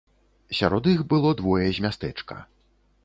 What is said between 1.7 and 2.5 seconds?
з мястэчка.